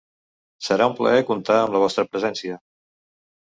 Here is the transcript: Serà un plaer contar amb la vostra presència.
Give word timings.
Serà 0.67 0.87
un 0.91 0.95
plaer 0.99 1.19
contar 1.27 1.59
amb 1.65 1.77
la 1.77 1.83
vostra 1.85 2.07
presència. 2.15 2.59